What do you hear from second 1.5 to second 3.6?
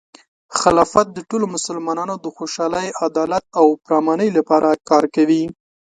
مسلمانانو د خوشحالۍ، عدالت،